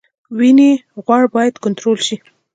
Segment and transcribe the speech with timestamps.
[0.37, 0.71] وینې
[1.03, 2.15] غوړ باید کنټرول شي